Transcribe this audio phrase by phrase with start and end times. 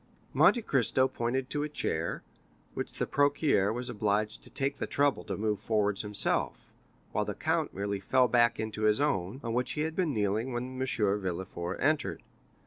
[0.33, 2.23] Monte Cristo pointed to a chair,
[2.73, 6.57] which the procureur was obliged to take the trouble to move forwards himself,
[7.11, 10.53] while the count merely fell back into his own, on which he had been kneeling
[10.53, 10.87] when M.
[10.87, 12.23] Villefort entered.